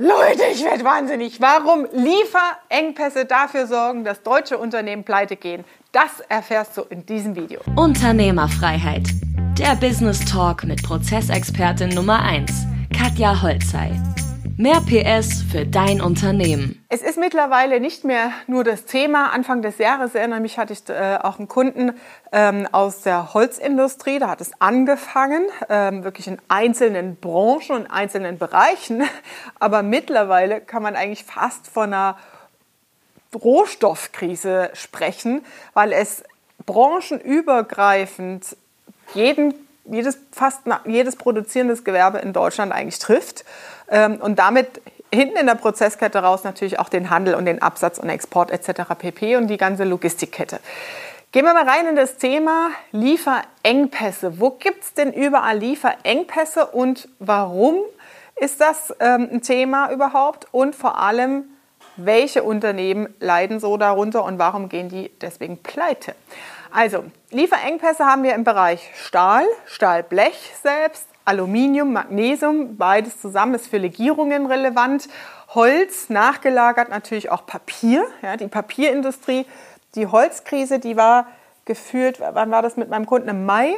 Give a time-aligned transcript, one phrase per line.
[0.00, 1.40] Leute, ich werde wahnsinnig.
[1.40, 5.64] Warum Lieferengpässe dafür sorgen, dass deutsche Unternehmen pleite gehen?
[5.90, 7.60] Das erfährst du in diesem Video.
[7.74, 9.08] Unternehmerfreiheit.
[9.58, 12.52] Der Business Talk mit Prozessexpertin Nummer 1,
[12.96, 13.90] Katja Holzei.
[14.60, 16.84] Mehr PS für dein Unternehmen.
[16.88, 19.30] Es ist mittlerweile nicht mehr nur das Thema.
[19.30, 21.92] Anfang des Jahres, erinnere mich, hatte ich äh, auch einen Kunden
[22.32, 24.18] ähm, aus der Holzindustrie.
[24.18, 29.04] Da hat es angefangen, ähm, wirklich in einzelnen Branchen und einzelnen Bereichen.
[29.60, 32.18] Aber mittlerweile kann man eigentlich fast von einer
[33.32, 36.24] Rohstoffkrise sprechen, weil es
[36.66, 38.56] branchenübergreifend
[39.14, 43.44] jeden jedes, fast jedes produzierendes Gewerbe in Deutschland eigentlich trifft
[43.88, 44.80] ähm, und damit
[45.12, 48.94] hinten in der Prozesskette raus natürlich auch den Handel und den Absatz und Export etc.
[48.98, 49.36] pp.
[49.36, 50.60] und die ganze Logistikkette.
[51.30, 54.40] Gehen wir mal rein in das Thema Lieferengpässe.
[54.40, 57.76] Wo gibt es denn überall Lieferengpässe und warum
[58.36, 60.46] ist das ähm, ein Thema überhaupt?
[60.52, 61.44] Und vor allem,
[61.96, 66.14] welche Unternehmen leiden so darunter und warum gehen die deswegen pleite?
[66.70, 73.78] Also, Lieferengpässe haben wir im Bereich Stahl, Stahlblech selbst, Aluminium, Magnesium, beides zusammen ist für
[73.78, 75.08] Legierungen relevant.
[75.54, 79.46] Holz, nachgelagert natürlich auch Papier, ja, die Papierindustrie.
[79.94, 81.26] Die Holzkrise, die war
[81.68, 83.28] gefühlt, wann war das mit meinem Kunden?
[83.28, 83.76] Im Mai.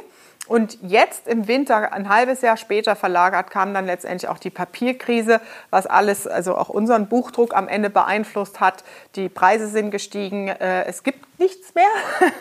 [0.48, 5.41] Und jetzt im Winter, ein halbes Jahr später verlagert, kam dann letztendlich auch die Papierkrise,
[5.69, 8.82] was alles, also auch unseren Buchdruck am Ende beeinflusst hat.
[9.14, 11.84] Die Preise sind gestiegen, äh, es gibt nichts mehr,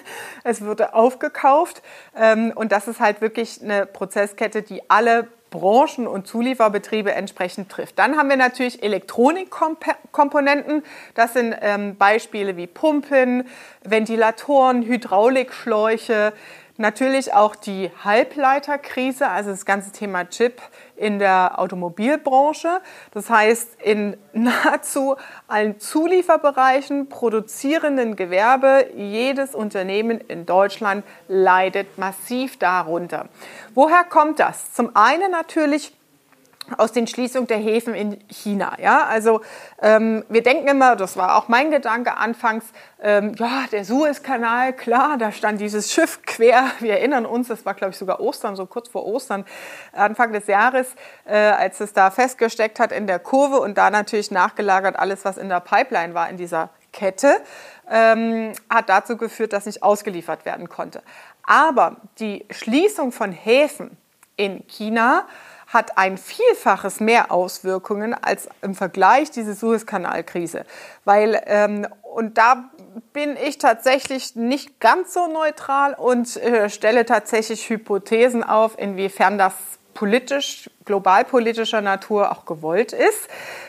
[0.44, 1.84] es wurde aufgekauft.
[2.16, 8.00] Ähm, und das ist halt wirklich eine Prozesskette, die alle Branchen und Zulieferbetriebe entsprechend trifft.
[8.00, 10.84] Dann haben wir natürlich Elektronikkomponenten.
[11.16, 13.48] Das sind ähm, Beispiele wie Pumpen,
[13.84, 16.34] Ventilatoren, Hydraulikschläuche,
[16.82, 20.62] Natürlich auch die Halbleiterkrise, also das ganze Thema Chip
[20.96, 22.80] in der Automobilbranche.
[23.12, 25.18] Das heißt, in nahezu
[25.50, 33.28] allen Zulieferbereichen, produzierenden Gewerbe, jedes Unternehmen in Deutschland leidet massiv darunter.
[33.76, 34.72] Woher kommt das?
[34.72, 35.99] Zum einen natürlich
[36.78, 38.78] aus den Schließungen der Häfen in China.
[38.80, 39.06] Ja?
[39.06, 39.42] Also
[39.82, 42.66] ähm, wir denken immer, das war auch mein Gedanke anfangs,
[43.02, 46.66] ähm, ja, der Suezkanal, klar, da stand dieses Schiff quer.
[46.80, 49.46] Wir erinnern uns, das war, glaube ich, sogar Ostern, so kurz vor Ostern,
[49.94, 54.32] Anfang des Jahres, äh, als es da festgesteckt hat in der Kurve und da natürlich
[54.32, 57.38] nachgelagert alles, was in der Pipeline war in dieser Kette,
[57.90, 61.02] ähm, hat dazu geführt, dass nicht ausgeliefert werden konnte.
[61.44, 63.98] Aber die Schließung von Häfen
[64.36, 65.28] in China
[65.70, 70.66] hat ein Vielfaches mehr Auswirkungen als im Vergleich diese Suezkanalkrise.
[71.06, 72.70] Weil, ähm, und da
[73.14, 79.54] bin ich tatsächlich nicht ganz so neutral und äh, stelle tatsächlich Hypothesen auf, inwiefern das
[79.94, 83.28] politisch, globalpolitischer Natur auch gewollt ist.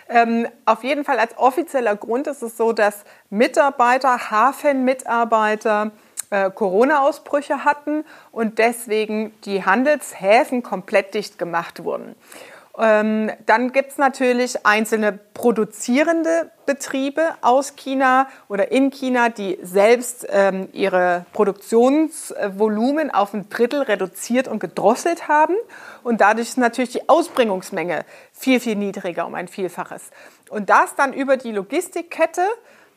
[0.08, 5.90] Ähm, auf jeden Fall als offizieller Grund ist es so, dass Mitarbeiter, Hafenmitarbeiter,
[6.30, 12.14] äh, Corona-Ausbrüche hatten und deswegen die Handelshäfen komplett dicht gemacht wurden.
[12.78, 20.26] Ähm, dann gibt es natürlich einzelne produzierende Betriebe aus China oder in China, die selbst
[20.30, 25.56] ähm, ihre Produktionsvolumen auf ein Drittel reduziert und gedrosselt haben.
[26.04, 30.10] Und dadurch ist natürlich die Ausbringungsmenge viel, viel niedriger, um ein Vielfaches.
[30.48, 32.46] Und das dann über die Logistikkette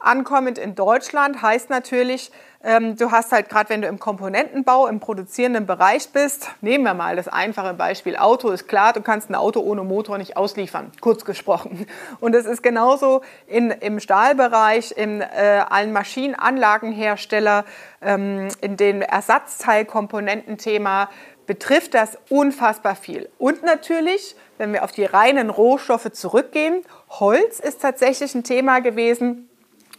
[0.03, 2.31] ankommend in Deutschland heißt natürlich,
[2.65, 6.93] ähm, du hast halt gerade, wenn du im Komponentenbau, im produzierenden Bereich bist, nehmen wir
[6.93, 10.91] mal das einfache Beispiel Auto, ist klar, du kannst ein Auto ohne Motor nicht ausliefern,
[11.01, 11.85] kurz gesprochen.
[12.21, 17.65] Und es ist genauso in, im Stahlbereich, in äh, allen Maschinenanlagenhersteller,
[18.01, 21.09] ähm, in den Ersatzteilkomponententhema
[21.45, 23.27] betrifft das unfassbar viel.
[23.37, 29.49] Und natürlich, wenn wir auf die reinen Rohstoffe zurückgehen, Holz ist tatsächlich ein Thema gewesen,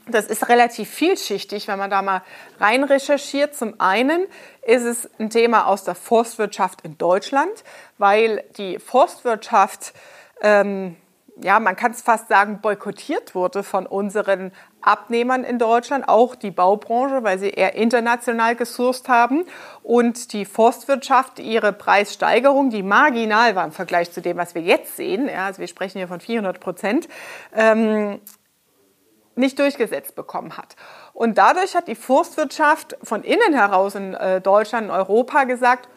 [0.07, 2.23] das ist relativ vielschichtig, wenn man da mal
[2.61, 3.55] rein recherchiert.
[3.55, 4.27] Zum einen
[4.63, 7.65] ist es ein Thema aus der Forstwirtschaft in Deutschland,
[7.99, 9.95] weil die Forstwirtschaft,
[10.43, 10.97] ähm,
[11.43, 14.53] ja, man kann es fast sagen, boykottiert wurde von unseren
[14.83, 19.45] Abnehmern in Deutschland, auch die Baubranche, weil sie eher international gesourced haben
[19.83, 24.97] und die Forstwirtschaft ihre Preissteigerung, die marginal war im Vergleich zu dem, was wir jetzt
[24.97, 27.09] sehen, ja, also wir sprechen hier von 400 Prozent,
[27.57, 28.21] ähm,
[29.37, 30.77] nicht durchgesetzt bekommen hat.
[31.13, 35.89] Und dadurch hat die Forstwirtschaft von innen heraus in äh, Deutschland, in Europa gesagt,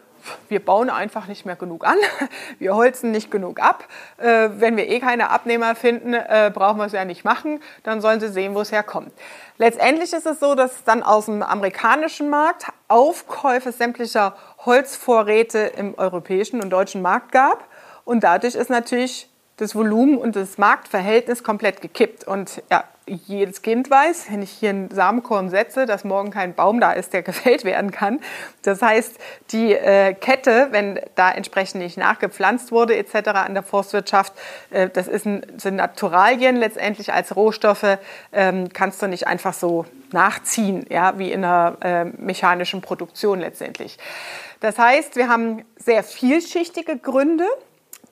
[0.50, 1.98] wir bauen einfach nicht mehr genug an,
[2.60, 3.86] wir holzen nicht genug ab.
[4.18, 8.02] Äh, wenn wir eh keine Abnehmer finden, äh, brauchen wir es ja nicht machen, dann
[8.02, 9.12] sollen sie sehen, wo es herkommt.
[9.58, 14.36] Letztendlich ist es so, dass es dann aus dem amerikanischen Markt Aufkäufe sämtlicher
[14.66, 17.66] Holzvorräte im europäischen und deutschen Markt gab.
[18.06, 22.26] Und dadurch ist natürlich das Volumen und das Marktverhältnis komplett gekippt.
[22.26, 26.80] Und ja, jedes Kind weiß, wenn ich hier einen Samenkorn setze, dass morgen kein Baum
[26.80, 28.20] da ist, der gefällt werden kann.
[28.64, 29.16] Das heißt,
[29.52, 33.30] die äh, Kette, wenn da entsprechend nicht nachgepflanzt wurde etc.
[33.30, 34.34] an der Forstwirtschaft,
[34.72, 37.98] äh, das ist ein, sind Naturalien letztendlich als Rohstoffe,
[38.34, 43.98] ähm, kannst du nicht einfach so nachziehen, ja, wie in einer äh, mechanischen Produktion letztendlich.
[44.60, 47.46] Das heißt, wir haben sehr vielschichtige Gründe,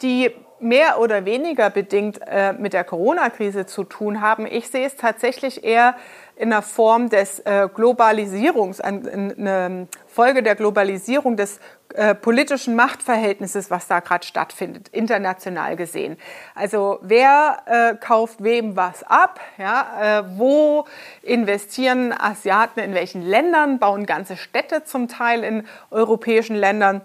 [0.02, 4.46] die mehr oder weniger bedingt äh, mit der Corona-Krise zu tun haben.
[4.48, 5.96] Ich sehe es tatsächlich eher
[6.38, 11.60] in der Form des äh, Globalisierungs, eine Folge der Globalisierung des
[11.94, 16.18] äh, politischen Machtverhältnisses, was da gerade stattfindet, international gesehen.
[16.54, 19.40] Also wer äh, kauft wem was ab?
[19.58, 20.86] Ja, äh, wo
[21.22, 23.80] investieren Asiaten in welchen Ländern?
[23.80, 27.02] Bauen ganze Städte zum Teil in europäischen Ländern?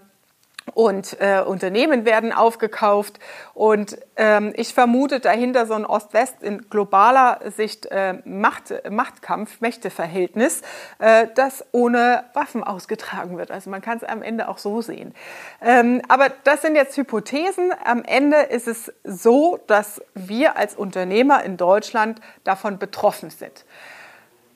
[0.74, 3.18] Und äh, Unternehmen werden aufgekauft.
[3.54, 10.62] Und ähm, ich vermute dahinter so ein Ost-West in globaler Sicht äh, Macht, Machtkampf, Mächteverhältnis,
[10.98, 13.50] äh, das ohne Waffen ausgetragen wird.
[13.50, 15.14] Also man kann es am Ende auch so sehen.
[15.60, 17.72] Ähm, aber das sind jetzt Hypothesen.
[17.84, 23.64] Am Ende ist es so, dass wir als Unternehmer in Deutschland davon betroffen sind.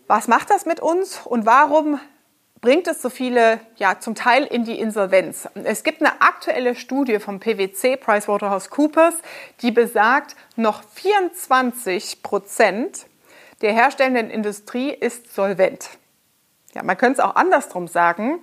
[0.07, 1.99] Was macht das mit uns und warum
[2.65, 5.47] bringt es so viele, ja, zum Teil in die Insolvenz.
[5.65, 9.17] Es gibt eine aktuelle Studie vom PwC, PricewaterhouseCoopers,
[9.61, 13.05] die besagt, noch 24 Prozent
[13.61, 15.91] der herstellenden Industrie ist solvent.
[16.75, 18.39] Ja, man könnte es auch andersrum sagen,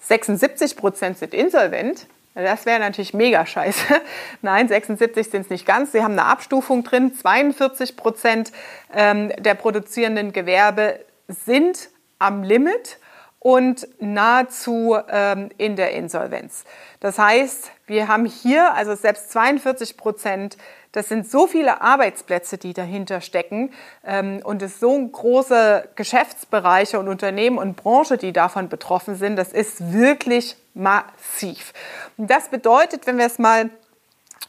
[0.00, 2.08] 76 Prozent sind insolvent.
[2.34, 4.02] Das wäre natürlich mega scheiße.
[4.42, 5.92] Nein, 76 sind es nicht ganz.
[5.92, 7.14] Sie haben eine Abstufung drin.
[7.14, 8.52] 42 Prozent
[8.92, 11.88] ähm, der produzierenden Gewerbe sind
[12.18, 12.98] am Limit
[13.46, 16.64] und nahezu ähm, in der Insolvenz.
[16.98, 20.56] Das heißt, wir haben hier also selbst 42 Prozent,
[20.90, 23.70] das sind so viele Arbeitsplätze, die dahinter stecken
[24.04, 29.52] ähm, und es so große Geschäftsbereiche und Unternehmen und Branche, die davon betroffen sind, das
[29.52, 31.72] ist wirklich massiv.
[32.16, 33.70] Und das bedeutet, wenn wir es mal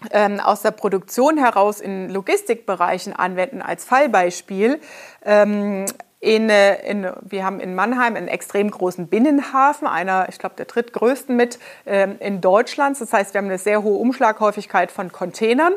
[0.09, 4.81] ähm, aus der Produktion heraus in Logistikbereichen anwenden als Fallbeispiel,
[5.23, 5.85] ähm,
[6.19, 10.65] in, äh, in, wir haben in Mannheim einen extrem großen Binnenhafen, einer, ich glaube, der
[10.65, 12.99] drittgrößten mit ähm, in Deutschland.
[12.99, 15.73] Das heißt, wir haben eine sehr hohe Umschlaghäufigkeit von Containern.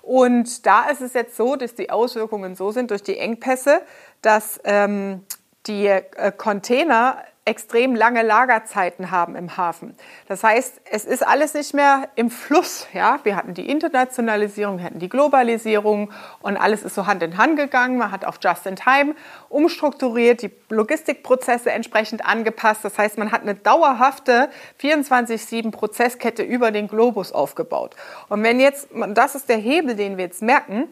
[0.00, 3.82] Und da ist es jetzt so, dass die Auswirkungen so sind durch die Engpässe,
[4.22, 5.24] dass ähm,
[5.66, 9.96] die äh, Container extrem lange Lagerzeiten haben im Hafen.
[10.28, 12.86] Das heißt, es ist alles nicht mehr im Fluss.
[12.92, 13.18] Ja?
[13.24, 17.56] Wir hatten die Internationalisierung, wir hatten die Globalisierung und alles ist so Hand in Hand
[17.56, 17.98] gegangen.
[17.98, 19.16] Man hat auf Just-in-Time
[19.48, 22.84] umstrukturiert, die Logistikprozesse entsprechend angepasst.
[22.84, 24.48] Das heißt, man hat eine dauerhafte
[24.80, 27.96] 24-7 Prozesskette über den Globus aufgebaut.
[28.28, 30.88] Und wenn jetzt, das ist der Hebel, den wir jetzt merken,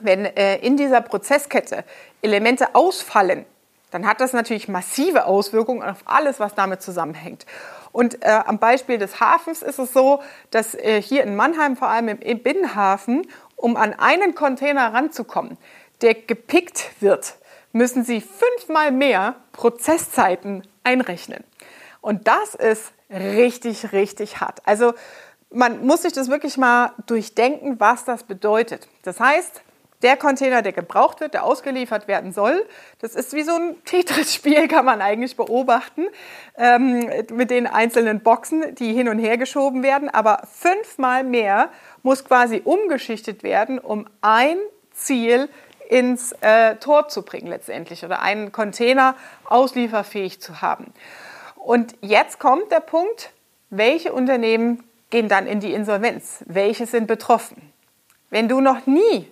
[0.00, 1.84] wenn äh, in dieser Prozesskette
[2.22, 3.44] Elemente ausfallen,
[3.90, 7.46] dann hat das natürlich massive Auswirkungen auf alles, was damit zusammenhängt.
[7.92, 11.88] Und äh, am Beispiel des Hafens ist es so, dass äh, hier in Mannheim, vor
[11.88, 13.26] allem im, Binnenhafen,
[13.56, 15.58] um an einen Container ranzukommen,
[16.00, 17.34] der gepickt wird,
[17.72, 21.44] müssen Sie fünfmal mehr Prozesszeiten einrechnen.
[22.00, 24.60] Und das ist richtig, richtig hart.
[24.64, 24.94] Also
[25.50, 28.88] man muss sich das wirklich mal durchdenken, was das bedeutet.
[29.02, 29.62] Das heißt,
[30.02, 32.66] der Container, der gebraucht wird, der ausgeliefert werden soll,
[33.00, 36.06] das ist wie so ein Tetris-Spiel, kann man eigentlich beobachten,
[36.56, 40.08] ähm, mit den einzelnen Boxen, die hin und her geschoben werden.
[40.08, 41.68] Aber fünfmal mehr
[42.02, 44.56] muss quasi umgeschichtet werden, um ein
[44.92, 45.48] Ziel
[45.88, 50.92] ins äh, Tor zu bringen letztendlich oder einen Container auslieferfähig zu haben.
[51.56, 53.32] Und jetzt kommt der Punkt,
[53.70, 56.44] welche Unternehmen gehen dann in die Insolvenz?
[56.46, 57.72] Welche sind betroffen?
[58.30, 59.26] Wenn du noch nie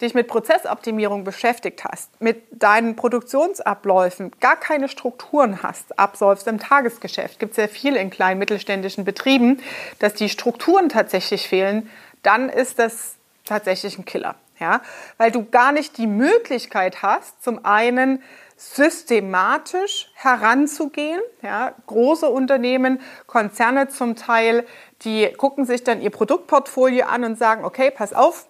[0.00, 7.38] dich mit Prozessoptimierung beschäftigt hast, mit deinen Produktionsabläufen gar keine Strukturen hast, absolvst im Tagesgeschäft,
[7.38, 9.62] gibt es sehr viel in kleinen mittelständischen Betrieben,
[9.98, 11.90] dass die Strukturen tatsächlich fehlen,
[12.22, 14.34] dann ist das tatsächlich ein Killer.
[14.58, 14.82] Ja?
[15.16, 18.22] Weil du gar nicht die Möglichkeit hast, zum einen
[18.56, 21.20] systematisch heranzugehen.
[21.42, 21.74] Ja?
[21.86, 24.66] Große Unternehmen, Konzerne zum Teil,
[25.02, 28.46] die gucken sich dann ihr Produktportfolio an und sagen, okay, pass auf,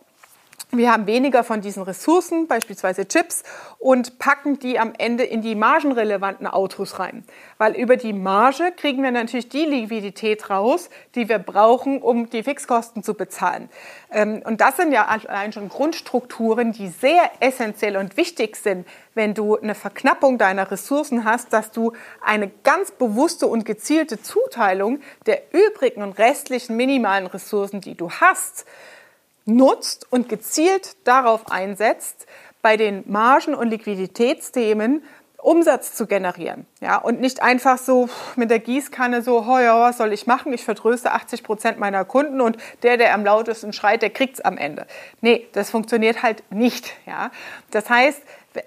[0.72, 3.44] wir haben weniger von diesen Ressourcen, beispielsweise Chips,
[3.78, 7.24] und packen die am Ende in die margenrelevanten Autos rein.
[7.56, 12.42] Weil über die Marge kriegen wir natürlich die Liquidität raus, die wir brauchen, um die
[12.42, 13.68] Fixkosten zu bezahlen.
[14.10, 19.34] Ähm, und das sind ja allein schon Grundstrukturen, die sehr essentiell und wichtig sind, wenn
[19.34, 25.42] du eine Verknappung deiner Ressourcen hast, dass du eine ganz bewusste und gezielte Zuteilung der
[25.52, 28.66] übrigen und restlichen minimalen Ressourcen, die du hast,
[29.46, 32.26] nutzt und gezielt darauf einsetzt,
[32.62, 35.02] bei den Margen- und Liquiditätsthemen
[35.46, 36.66] Umsatz zu generieren.
[36.80, 40.52] Ja, und nicht einfach so mit der Gießkanne so, ja, was soll ich machen?
[40.52, 44.58] Ich vertröste 80 Prozent meiner Kunden und der, der am lautesten schreit, der kriegt's am
[44.58, 44.88] Ende.
[45.20, 46.92] Nee, das funktioniert halt nicht.
[47.06, 47.30] Ja,
[47.70, 48.22] das heißt,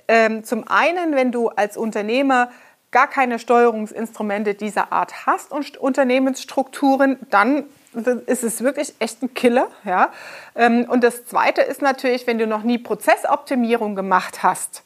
[0.08, 2.50] ähm, zum einen, wenn du als Unternehmer
[2.92, 7.66] gar keine Steuerungsinstrumente dieser Art hast und Unternehmensstrukturen, dann
[8.26, 9.70] ist es wirklich echt ein Killer.
[9.84, 10.12] Ja?
[10.56, 14.84] Ähm, und das Zweite ist natürlich, wenn du noch nie Prozessoptimierung gemacht hast,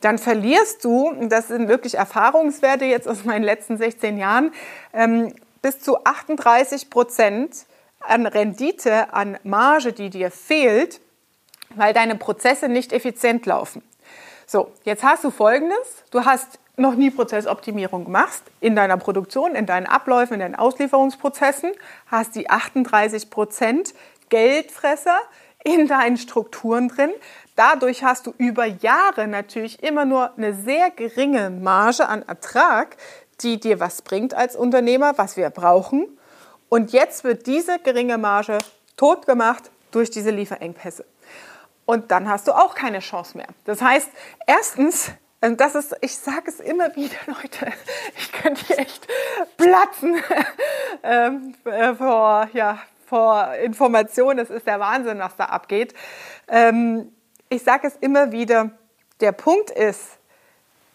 [0.00, 4.52] dann verlierst du, das sind wirklich Erfahrungswerte jetzt aus meinen letzten 16 Jahren,
[4.92, 5.32] ähm,
[5.62, 7.66] bis zu 38 Prozent
[8.00, 11.00] an Rendite, an Marge, die dir fehlt,
[11.76, 13.82] weil deine Prozesse nicht effizient laufen.
[14.46, 16.04] So, jetzt hast du Folgendes.
[16.10, 21.72] Du hast noch nie Prozessoptimierung gemacht in deiner Produktion, in deinen Abläufen, in deinen Auslieferungsprozessen,
[22.06, 23.94] hast die 38 Prozent
[24.30, 25.18] Geldfresser
[25.64, 27.10] in deinen Strukturen drin.
[27.56, 32.96] Dadurch hast du über Jahre natürlich immer nur eine sehr geringe Marge an Ertrag,
[33.42, 36.06] die dir was bringt als Unternehmer, was wir brauchen.
[36.68, 38.58] Und jetzt wird diese geringe Marge
[38.96, 41.04] tot gemacht durch diese Lieferengpässe.
[41.84, 43.48] Und dann hast du auch keine Chance mehr.
[43.64, 44.08] Das heißt,
[44.46, 45.10] erstens,
[45.50, 47.72] das ist, ich sage es immer wieder, Leute,
[48.16, 49.06] ich könnte hier echt
[49.56, 50.22] platzen
[51.02, 54.38] ähm, äh, vor, ja, vor Informationen.
[54.38, 55.94] Es ist der Wahnsinn, was da abgeht.
[56.48, 57.12] Ähm,
[57.48, 58.70] ich sage es immer wieder,
[59.20, 60.18] der Punkt ist,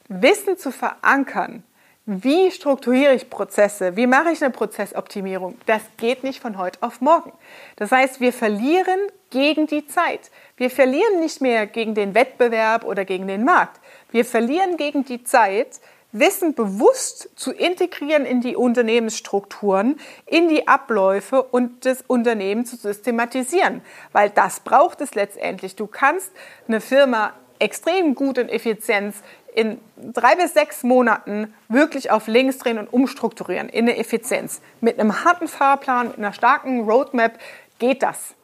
[0.07, 1.63] Wissen zu verankern.
[2.09, 3.97] Wie strukturiere ich Prozesse?
[3.97, 5.57] Wie mache ich eine Prozessoptimierung?
[5.65, 7.33] Das geht nicht von heute auf morgen.
[7.75, 8.97] Das heißt, wir verlieren
[9.29, 10.31] gegen die Zeit.
[10.55, 13.81] Wir verlieren nicht mehr gegen den Wettbewerb oder gegen den Markt.
[14.09, 15.81] Wir verlieren gegen die Zeit,
[16.13, 23.81] Wissen bewusst zu integrieren in die Unternehmensstrukturen, in die Abläufe und das Unternehmen zu systematisieren.
[24.13, 25.75] Weil das braucht es letztendlich.
[25.75, 26.31] Du kannst
[26.69, 29.21] eine Firma extrem gut in Effizienz
[29.57, 29.81] in
[30.13, 34.61] drei bis sechs Monaten wirklich auf links drehen und umstrukturieren in eine Effizienz.
[34.81, 37.39] Mit einem harten Fahrplan, mit einer starken Roadmap
[37.79, 38.35] geht das.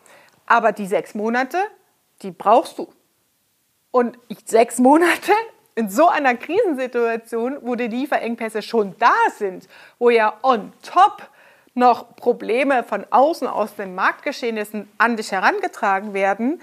[0.47, 1.59] Aber die sechs Monate,
[2.23, 2.91] die brauchst du.
[3.91, 5.33] Und sechs Monate
[5.75, 9.67] in so einer Krisensituation, wo die Lieferengpässe schon da sind,
[9.99, 11.29] wo ja on top
[11.75, 16.59] noch Probleme von außen aus den Marktgeschehnissen an dich herangetragen werden,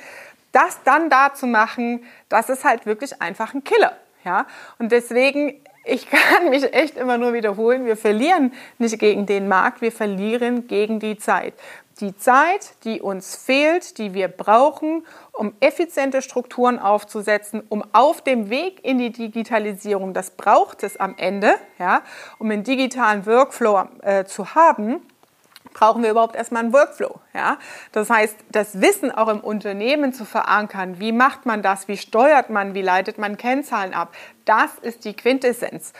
[0.51, 3.97] das dann da zu machen, das ist halt wirklich einfach ein Killer.
[4.25, 4.47] Ja?
[4.79, 9.81] Und deswegen, ich kann mich echt immer nur wiederholen, wir verlieren nicht gegen den Markt,
[9.81, 11.55] wir verlieren gegen die Zeit
[12.01, 18.51] die Zeit, die uns fehlt, die wir brauchen, um effiziente Strukturen aufzusetzen, um auf dem
[18.51, 22.03] Weg in die Digitalisierung, das braucht es am Ende, ja,
[22.39, 25.03] um einen digitalen Workflow äh, zu haben,
[25.73, 27.21] brauchen wir überhaupt erstmal einen Workflow.
[27.35, 27.59] Ja?
[27.93, 32.51] Das heißt, das Wissen auch im Unternehmen zu verankern, wie macht man das, wie steuert
[32.51, 35.93] man, wie leitet man Kennzahlen ab, das ist die Quintessenz.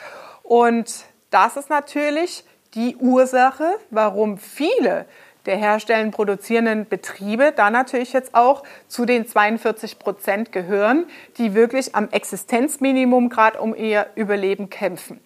[0.43, 5.05] Und das ist natürlich die Ursache, warum viele
[5.45, 11.05] der herstellenden, produzierenden Betriebe da natürlich jetzt auch zu den 42 Prozent gehören,
[11.37, 15.19] die wirklich am Existenzminimum gerade um ihr Überleben kämpfen,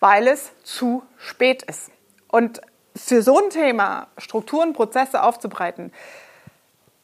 [0.00, 1.90] weil es zu spät ist.
[2.28, 2.60] Und
[2.98, 5.92] für so ein Thema Strukturen, Prozesse aufzubreiten,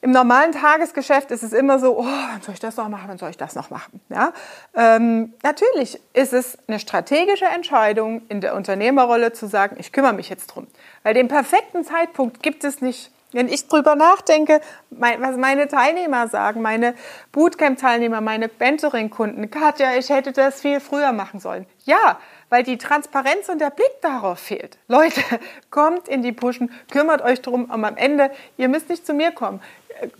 [0.04, 3.16] im normalen Tagesgeschäft ist es immer so, oh, wann soll ich das noch machen, wann
[3.16, 4.02] soll ich das noch machen?
[4.10, 4.34] Ja?
[4.74, 10.28] Ähm, natürlich ist es eine strategische Entscheidung in der Unternehmerrolle zu sagen, ich kümmere mich
[10.28, 10.66] jetzt drum.
[11.04, 13.12] Weil den perfekten Zeitpunkt gibt es nicht.
[13.32, 14.60] Wenn ich drüber nachdenke,
[14.90, 16.94] mein, was meine Teilnehmer sagen, meine
[17.32, 21.64] Bootcamp-Teilnehmer, meine Mentoring-Kunden, Katja, ich hätte das viel früher machen sollen.
[21.86, 22.18] Ja,
[22.54, 24.78] weil die Transparenz und der Blick darauf fehlt.
[24.86, 25.20] Leute,
[25.70, 29.32] kommt in die Pushen, kümmert euch drum, und am Ende, ihr müsst nicht zu mir
[29.32, 29.60] kommen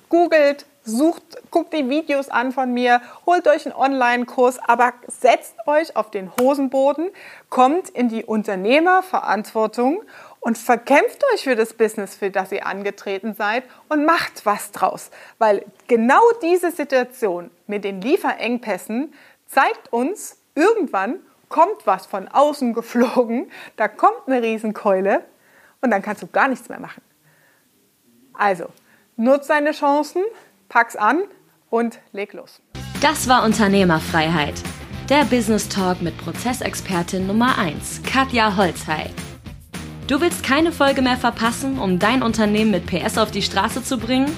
[0.09, 5.97] googelt, sucht, guckt die Videos an von mir, holt euch einen Online-Kurs, aber setzt euch
[5.97, 7.11] auf den Hosenboden,
[7.49, 10.03] kommt in die Unternehmerverantwortung
[10.41, 15.11] und verkämpft euch für das Business, für das ihr angetreten seid und macht was draus.
[15.39, 19.15] Weil genau diese Situation mit den Lieferengpässen
[19.47, 25.25] zeigt uns, irgendwann kommt was von außen geflogen, da kommt eine Riesenkeule
[25.81, 27.03] und dann kannst du gar nichts mehr machen.
[28.35, 28.67] Also,
[29.17, 30.23] Nutz deine Chancen,
[30.69, 31.23] pack's an
[31.71, 32.61] und leg los.
[33.01, 34.55] Das war Unternehmerfreiheit.
[35.09, 39.11] Der Business Talk mit Prozessexpertin Nummer 1, Katja Holzhey.
[40.07, 43.99] Du willst keine Folge mehr verpassen, um dein Unternehmen mit PS auf die Straße zu
[43.99, 44.35] bringen?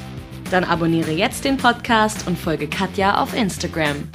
[0.51, 4.09] Dann abonniere jetzt den Podcast und folge Katja auf Instagram.